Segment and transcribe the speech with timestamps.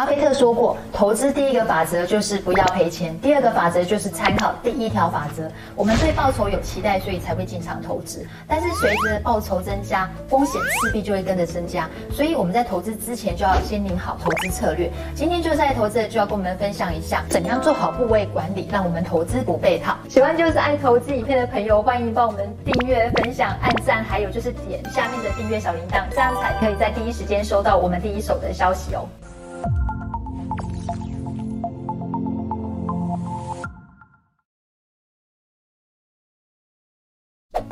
[0.00, 5.42] 巴菲特说过，投资第一个法则就是不要赔钱，第二个法则就是参考第一条法则。
[5.76, 8.26] 我们对报酬有期待，所以才会进场投资。
[8.48, 11.86] 但是随着报酬增加，风险势必就会跟着增加。
[12.10, 14.90] 所以我们在投资之前就要先拟好投资策略。
[15.14, 19.94] 今天就在投资就要跟我们分享一下，怎样做好部位管理，让我们投资不被套。
[20.08, 29.04] 喜欢就是爱投资影片的朋友，欢迎帮我们订阅、分享、按赞，还有就是点下面的订阅小铃铛，这样才可以在第一时间收到我们第一手的消息哦。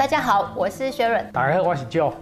[0.09, 1.31] 家好，我是 Sharon。
[1.33, 2.15] 大家好，我是 Joe。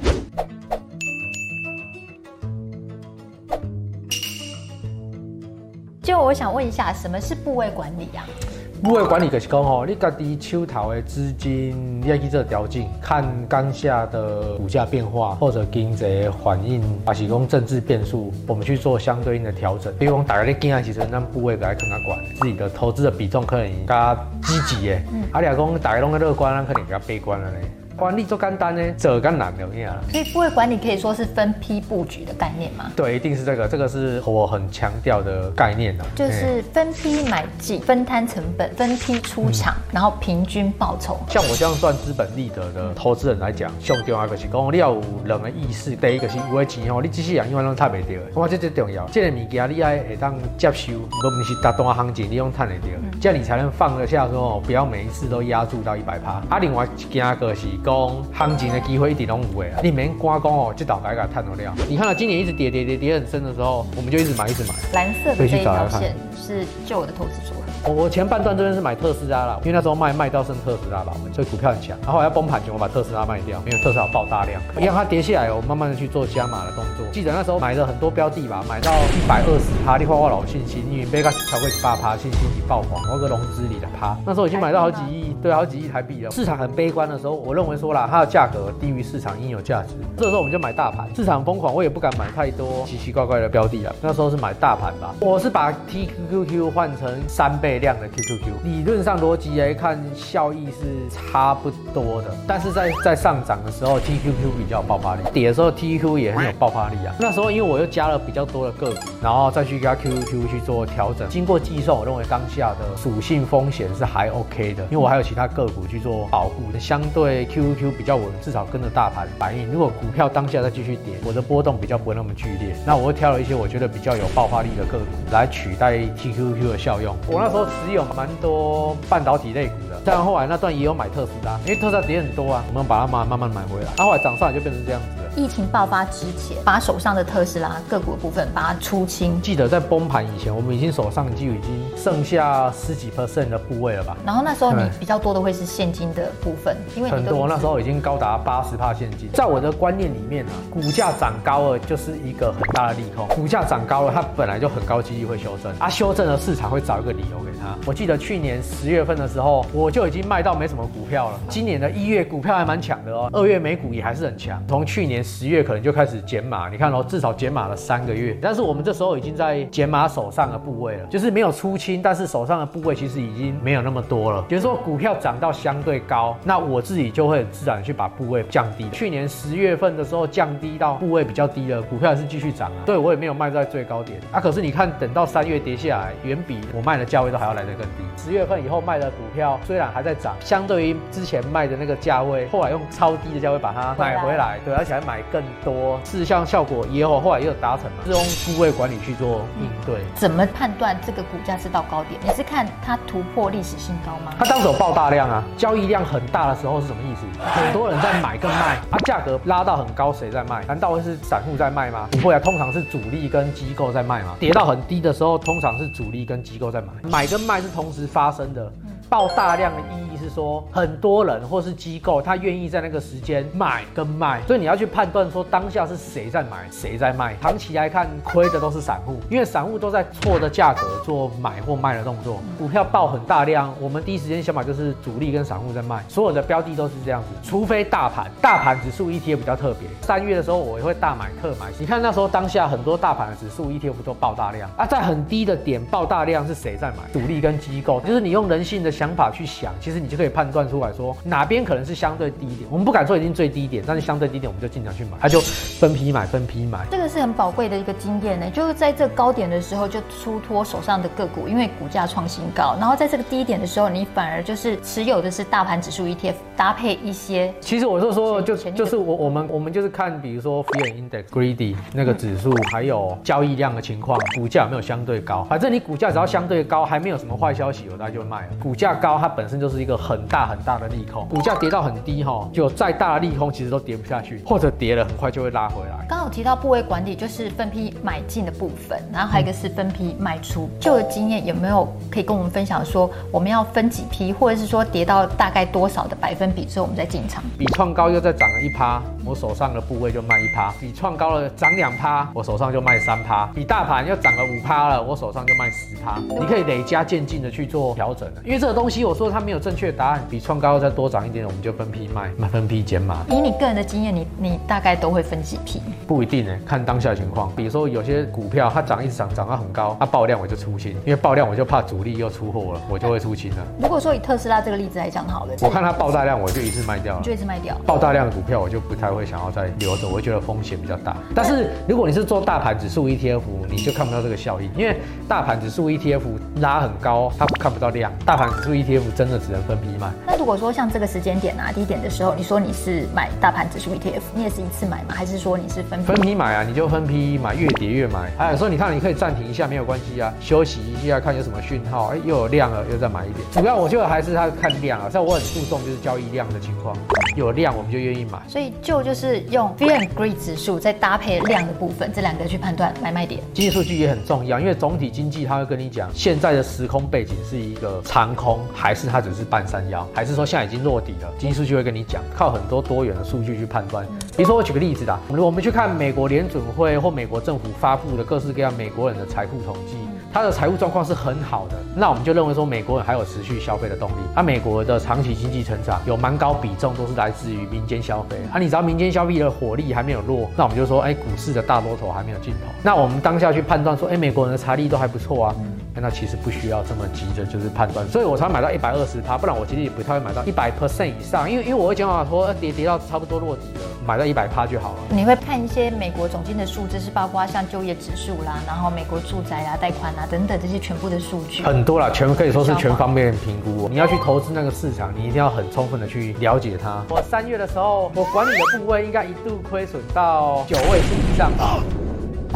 [6.02, 8.55] 就我想问一下，什么是部位管理呀、啊？
[8.82, 16.04] 部位管理就是讲吼，你家己手头的资金，你要去做调整，看当下的股价变化或者经济
[16.44, 19.92] 反应，还是讲政治变数，我们去做相对应的调整。
[19.98, 25.02] 比如讲，大家咧惊啊，其实咱部位该看看管，自己的投资的比重可能更加积极诶。
[25.33, 27.61] 啊，你讲大家拢个乐观，咱可能比较悲观了咧。
[27.97, 29.97] 管理做简单呢，这更难的呀。
[30.11, 32.92] 所以部位管理可以说是分批布局的概念吗？
[32.94, 36.05] 对，一定是这个，这个是我很强调的概念啊。
[36.14, 41.19] 就是分批买进，分摊成本，分批出场，嗯、然后平均报酬。
[41.28, 45.97] 像我这样算资本利得的投资人来讲，上重要就是讲你要有两个意识。
[45.97, 48.05] 第一个是有的钱哦，你只是人，永远拢赚不到。
[48.34, 56.42] 我这最重要，这个物件你爱会当接受，都不是大多行情你用赚得掉，嗯、这样你才能放得下说，不要每一次都压住到一百趴。
[56.50, 57.67] 啊，另外一件个是。
[57.87, 59.79] 讲行情的机会一点都唔会啊！
[59.81, 61.73] 你免挂讲哦，这倒该给它探头料。
[61.89, 64.75] 你看到今年一直跌跌跌跌很深的时候，我们就一直买一直买。
[64.92, 67.92] 蓝色的这一条线是就我的投资组合。
[67.92, 71.97] 我前半段这边是买特斯拉了，因为那时候卖卖到剩特斯拉了，所以股票很强。
[72.03, 77.07] 然后我要崩盘前，我把特斯拉卖掉，因为特斯拉爆大量，让它跌下来，我慢慢的去做加码的动作。
[77.12, 86.31] 记得那时候买了很多标的吧，买到一百二十趴，你话我老信心，因为贝卡超过八趴，信心已爆棚，我个融资里的趴，那时候已经买到好几亿，对，好几亿台币了。
[86.33, 91.08] 市场很悲观的时候，我认为说啦，它的价格低于市场应有价值，这时候我们就买大盘。
[91.14, 93.95] 市场疯狂，我也不敢买太多奇奇怪怪的标的了。
[94.02, 98.64] 那时候是买大盘吧，我是把 T QQQ 换成三倍量的 QQQ。
[98.64, 107.14] 理论上逻辑来看，效益是差不多的，但是在在上涨的时候，TQQ 比较有爆发力；跌的时候，TQ 也很有爆发力啊。
[107.19, 111.29] 那时候因为我又加了比较多的个股，然后再去加 QQQ 去做调整。
[111.29, 119.70] 经过计算，我认为当下的属性风险是还 OK 的，因为我还有其他个股去做保护，相对 QQQ 比较稳，至少跟着大盘反应。
[119.70, 122.75] 如果股票当下再继续跌，我的波动比较不会那么剧烈。
[122.85, 127.14] 那我会挑了一些我觉得比较有爆发力的个股来取代 TQQ 的效用。
[127.28, 128.96] 我那时候持有蛮多。
[129.08, 135.25] 半导体类股的，再然后来那段也有买特斯拉，因为特斯拉跌很多啊，我们把它慢慢慢买回来，然后来涨上来就变成这样子了。
[135.37, 139.38] 疫情爆发之前，把手上的特斯拉个股的部分把它出清。
[139.43, 144.17] 记得在崩盘以前，我们已经手上就已经剩下十几 percent 的部位了吧？
[144.25, 149.29] 然后那时候你比较多的会是现金的部分，因为很多那时候已经高达八十趴现金。
[149.35, 153.29] 在我的观念里面啊，股价涨高了就是一个很大的利空。
[153.29, 157.76] 股价涨高了，它本来就很高几率会修正啊，修正了市场会找一个理由给它。
[157.87, 161.38] 我记得去年十月份的时候，我就已经卖到没什么股票了。
[161.50, 164.62] 今年的一月股票还蛮强的哦，二月美股也还是很强。
[164.67, 165.25] 从去年。
[165.26, 168.37] 十月可能就开始减码，你看哦，至少减码了三个月。
[168.41, 174.43] 但是我们这时候已经在减码手上的部位了，就是没有出清，但是手上的部位其实已经没有那么多了。
[174.49, 178.88] 比如说股票涨到相对高，那我自己就会很自然去把部位降低。
[178.91, 182.79] 去年十月份的时候降低到部位比较低了，股票还是继续涨啊。
[182.87, 184.41] 对，我也没有卖在最高点啊。
[184.41, 188.05] 可是你看，等到三月跌下来，远比我卖的价位都还要来得更低。
[188.17, 195.15] 十月份以后卖的股票虽然还在涨，相对于之前卖的那个价位，后来用超低的价位把它买回来，对，而且还买。
[195.31, 200.00] 更多事实上效果也有，后来也有达成嘛，是用部位管理去做应对。
[200.14, 202.20] 怎么判断这个股价是到高点？
[202.22, 204.32] 你是看它突破历史新高吗？
[204.38, 207.22] 它当时有爆大量啊，交易量很大的时候是什么意思？
[207.43, 210.64] 很多人在买跟卖，它价格拉到很高，谁在卖？
[210.66, 212.08] 难道会是散户在卖吗？
[212.12, 214.37] 不会啊，通常是主力跟机构在卖嘛。
[214.40, 218.70] 跌到很低的时候，通常是主力跟机构在买，买跟卖是同时发生的。
[219.08, 227.37] 爆大量的意义是说，很多人或是机构，他愿意在那个时间买跟卖，所以你要去判断说当下是谁在买，谁在卖。
[227.40, 232.40] 长期来看，亏的都是散户，因为散户都在错的价格做买或卖的动作。
[232.58, 239.88] 股票爆很大量，我们第一时间想法就是主力跟散户在卖，所有的标的都是这样子，除非大盘，大盘指数 ETF 比较特别。
[240.02, 241.67] 三月的时候，我也会大买特买。
[241.79, 246.96] 你看那时候当下很多大盘的指数 ETF 都爆大量啊，在很低的点爆大量是谁在买？
[247.12, 248.90] 主力跟机构，就是你用人性的。
[248.96, 252.68] 想法去想，其实你就就可以判断出来说哪边可能是相对低一点。
[252.70, 256.86] 我们不敢说一定最低点，但是相对低点我们就尽量去买，他就分批买，分批买。
[256.90, 267.52] 这个是很宝贵的一个经验呢，就是在这高点的时候就出脱手上的个股，因为股价创新高，然后在这个低点的时候，你反而就是持有的是大盘指数 ETF，搭配一些。
[267.60, 275.44] 其实我是说，就就是我我们我们就是看，比如说 Fear Index、Greedy 那个指数，还有交易量的情况，股价有没有相对高？
[275.44, 278.48] 反正你股价只要相对高，还没有什么坏消息，我大概就卖了。
[278.62, 281.26] 股价高，它本身就是一个很大很大的利空。
[281.29, 286.06] 股价跌到很低哈，就再大的利空其实都跌不下去，或者跌了很快就会拉回来。
[286.08, 290.70] 刚好提到部位管理，就是分批买进的部分，然后还有一个是分批卖出。
[290.79, 292.76] 旧的经验有没有可以跟我们分享？
[292.85, 297.43] 说我们要分几批，或者是说跌到大概多少的百分比之后，我们再进场。
[297.58, 306.19] 比创高又再涨了一趴，我手上的部位就卖一趴；比创高了涨两趴，我手上就卖三趴；比大盘又涨了五趴了，我手上就卖十趴。
[306.29, 310.22] 你可以累加渐进的去做调整，因为这个东西我说它没有正确答案。
[310.28, 313.25] 比创高又再多涨一点，我们就分批卖，分批减码。
[313.28, 315.81] 以你个人的经验，你你大概都会分几批？
[316.06, 317.50] 不一定呢，看当下情况。
[317.56, 323.56] 比如说有些股票它涨一直涨，涨到很高，它爆量我就出清，因为爆量我就怕主力又出货了，我就会出清了。
[323.81, 327.76] 如果说以特斯拉这个例子来讲好了，我看它爆大量，我就一次卖掉了，就一次卖掉。
[327.87, 331.16] 爆大量的股票我就不太会想要再留着，我会觉得风险比较大。
[331.34, 334.96] 但是如果你是做大盘指数 ETF，你就看不到这个效应，因为
[335.28, 336.20] 大盘指数 ETF
[336.60, 338.12] 拉很高，它看不到量。
[338.25, 340.10] 大盘指数 ETF 真的只能分批卖。
[340.26, 345.14] 那如果说像这个时间点啊，低点的时候，你说你是买大盘指数 ETF，你也是一次买吗？
[345.14, 346.06] 还是说你是分批？
[346.06, 346.62] 分批买啊？
[346.62, 348.30] 你就分批买，越跌越买。
[348.36, 353.46] 还有说你看你可以暂停一下，没有关系啊，休息一下看有什么讯号，哎，又有量了，又再买一点。
[353.52, 356.96] 主要我觉得还是他看量啊，像我很注重就是交易量的情况，
[357.36, 358.38] 有量我们就愿意买。
[358.48, 363.40] 所以就就是用 Fear and Greed 指数再搭配量的部分，这两个去判断买卖点。
[363.54, 371.32] 经济数据也很重要，因为总体经济它会跟你讲现在的时空背景是一个长空，还是它只是半三幺，还是说现在已经落底了？
[371.38, 374.06] 经济数据会跟你讲，靠很多多元的数据去判断。
[374.36, 379.96] 比如说我举个例子啦，我们我们去看美国联准会或美国政府发布的各式各样美国人的财富统计。
[380.32, 384.14] 他的财务状况是很好的，那我们就认为说美国人还有持续消费的动力。
[384.34, 388.36] 那、啊、美国的长期经济成长有蛮高比重都是来自于民间消费。
[388.52, 392.70] 啊，你只要民间消费的火力还没有弱，那我们就说，哎，股市的大多头还没有尽头。
[392.82, 395.54] 那我们当下去判断说，哎，美国人的财力都还不错啊。
[396.00, 404.98] 那其实不需要这么急着，就是判断，所以我才买到一百二十趴，不然我其实也不太会买到一百 percent 以上，因为因为我会讲法说跌跌到差不多落底了，买到一百趴就好了。
[405.10, 413.88] 你会看一些美国总经的数字，是包括像就业指数啦，然后美国住宅啊、贷款啊等等这些全部的数据，很多啦，全可以说是全方面评估。
[413.88, 417.02] 你要去投资那个市场，你一定要很充分的去了解它。
[417.08, 421.81] 我三月的时候，我管理的部位应该一度亏损到九位数以上吧。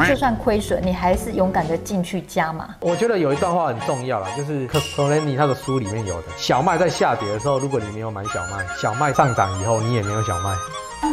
[0.08, 2.74] 就算亏损，你还是勇敢的进去加嘛。
[2.80, 10.54] 我觉得有一段话很重要啦，就是 costco 他的书里面有的，小麦在下跌的时候，如果你没有买小麦，小麦上涨以后，你也没有小麦。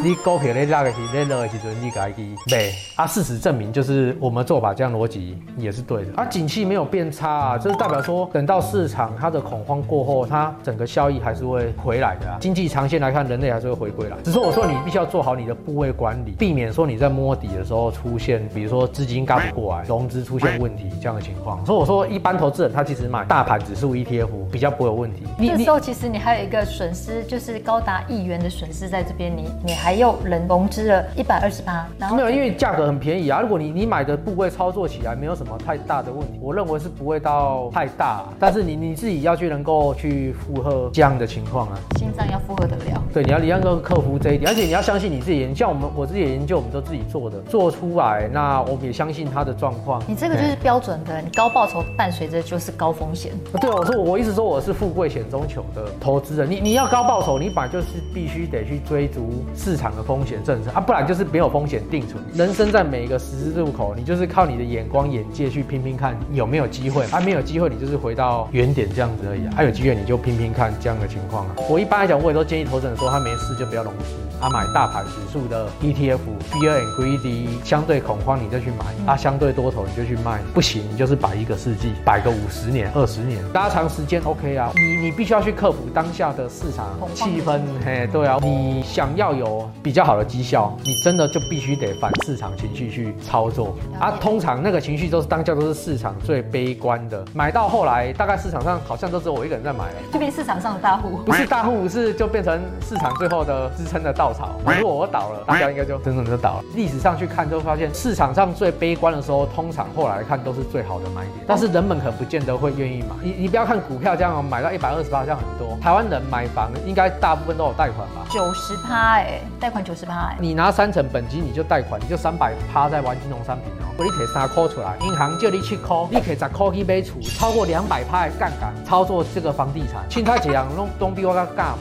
[0.04, 2.72] 你股票咧拉个起咧落的时阵，你该去卖。
[2.96, 6.14] 啊，事实证明，就是我们做法这样逻辑也是对的。
[6.16, 12.38] 啊，景气没有变差啊，这是代表说，等到市场它的恐慌过后，它整个效益还是会回来的啊。
[12.40, 14.18] 经济长线来看，人类还是会回归来。
[14.24, 21.66] 只是我说，你必须要做好你的部位管理，避免说你在摸底的时候出现，比如说资金赶不过来，融资出现问题这样的情况。
[21.66, 25.24] 所以我说，一般投资人他其实买大盘指数 ETF 比较不会有问题。
[25.40, 29.77] 你这时候其实你还有一个损失，就是高达亿元的损失在这边，你你。
[29.78, 33.40] 还又人融资了一百二十八，然后没有，因为价格很便宜啊。
[33.42, 38.26] 如果你你买的部位操作起来没有什么太大的问题，我认为是不会到太大。
[38.40, 43.04] 但是你你自己要去能够去负荷这样的情况啊，心脏要负荷得了。
[43.14, 45.56] 对，你要你要能够克服这一点，而且你要相信你自己研。
[45.56, 50.02] 像我们我自己的研究，我们都自己做的，做出来，那我们也相信它的状况。
[50.08, 53.32] 你这个就是标准的，你高报酬伴随着就是高风险。
[53.60, 56.50] 对，我说我一直说我是富贵险中求的投资人。
[56.50, 62.24] 你你要高报酬，你本来就是必须得去追逐市场的风险政策啊，不然就是没有风险定存。
[62.34, 69.52] 人生在每一个十字路口，你就是靠你的眼光眼界去拼拼看有没有机会啊，没有机会你就是回到原点这样子而已啊。
[69.58, 71.56] 还有机会你就拼拼看这样的情况啊。
[71.70, 80.40] 我一般来讲，我也都建议投资人说，他没事就不要融资啊，买大盘指数的 ETF，Fear and Greedy，相对恐慌你再去买啊，相对多头你就去卖。
[80.54, 84.72] 不行，你就是摆一个世纪，摆个五十年、二十年，拉长时间 OK 啊。
[84.76, 89.57] 你你必须要去克服当下的市场气氛，嘿，对啊，你想要有。
[89.58, 94.12] 有比较好的绩效，你真的就必须得反市场情绪去操作啊。
[94.20, 104.56] 通常那个情绪都是当下都是市场最悲观的，买到后来大概市场上好像都只有我一个人在买了，就变市场上的大户，不是大户，是就变成市场最后的支撑的稻草。
[104.66, 106.64] 如果我倒了，大家应该就真正就倒了。
[106.76, 113.16] 历史上去看，就发现市场上最悲观的时候，通常后来看都是最好的买点，但是人们可不见得会愿意买。
[113.22, 115.78] 你你不要看股票这样买到一百二十八，这样很多。
[115.82, 118.26] 台湾人买房应该大部分都有贷款吧？
[118.30, 120.38] 九十趴哎，贷款九十趴哎。
[120.40, 123.94] 你拿三成本金，你就贷款，你就三百趴在玩金融商品哦。
[123.98, 131.74] 我你可以三块出来，银行借你七块，你可以十块去买厝，超过两百趴的杠杆操作这个房地产，清太几样弄东比我个干。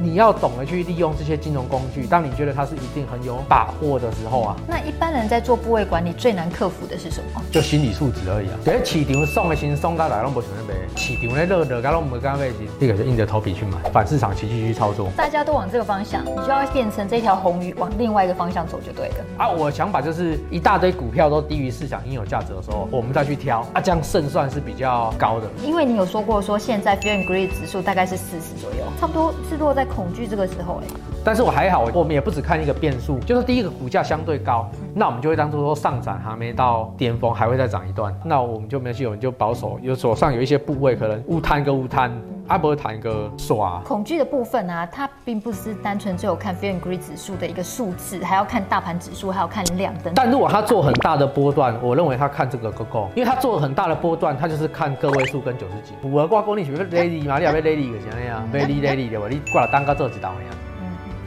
[0.00, 4.56] 你要懂得去利用这些金融工具，当你觉得它是一定很有把握的时候啊。
[4.68, 7.42] 那一般人在做部位管理最难克服的是什么？
[7.50, 8.54] 就心理素质而已啊。
[8.64, 12.48] 对，市场送的心送到来，拢不想买；市场咧热热，拢唔敢买。
[12.80, 15.10] 这个就硬着头皮去买，反市场情绪去操作。
[15.16, 19.14] 大家都往这个方向，你就要变成这条红鱼往另外一个方向走就对了。
[19.36, 25.48] 啊，我的想法就是一大堆股票都低于市场应有价值的时候，我们再去挑啊，这样胜算是比较高的。
[25.64, 30.86] 因为你有说过说现在 Fear and Greed 指数大概是四十左右，差不多是落在恐惧这个时候哎。
[31.24, 42.10] 但是我还好，我们也不只看一个变数，就是第一个股价相对高，那我们就会当做说上涨还没到巅峰，还会再涨一段，那我们就没有，我们就保守，有手上有一些部位可能误摊个误摊，
[42.46, 43.82] 阿伯谈一个耍。
[43.84, 50.14] 恐惧的部分啊，它并不是单纯只有看 Fear and Greed 指数的一个数字，还要看大盘指数，还要看量等等。
[50.14, 55.92] 但如果他做很大的波段，我认为他看这个够够，因为他做很大的波段，他就是看个位数跟九十几。
[56.08, 57.38] 我挂过你是不是 Lady 嘛？
[57.38, 59.26] 你要不 Lady 个啥呀？Lady Lady 对吧？
[59.28, 60.56] 你挂了单个做几档呀？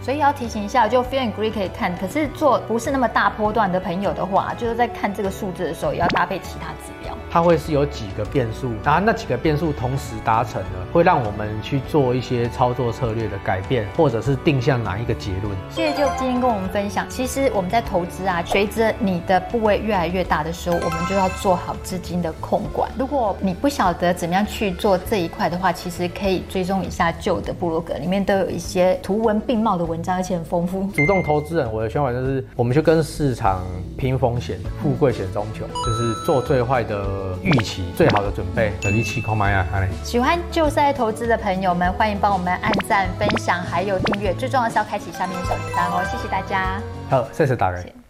[0.02, 7.01] 所以要提醒一下，就 Fear and Greed 可以看，可是做不是那么大波段的朋友的话，就是在看这个数字的时候，也要搭配其他指标。
[7.32, 15.56] 它会是有几个变数，然后那几个变数同时达成了，会让我们去做一些操作策略的改变，或者是定向哪一个结论。
[15.70, 22.92] 谢谢就今天跟我们分享，其实我们在投资啊，随着你的部位越来越大的时候，我们就要做好资金的控管。
[23.00, 30.84] 如果你不晓得怎么样去做这一块的话，其实可以追踪一下旧的部落格，里面都有一些图文并茂的文章，而且很丰富。
[30.88, 33.64] 主动投资人，我的想法就是，我们就跟市场
[33.98, 37.21] 拼风险，富贵险中求，就是做最坏的。
[37.42, 39.66] 预期最好的准备，等于七空买啊！
[40.04, 46.04] 喜欢就是爱投资的朋友们，欢迎帮我们按赞、分享，还有订阅，最重要的是要开启下面的小铃铛哦！
[46.12, 46.82] 谢谢大家。
[47.10, 48.01] 好，谢谢大家。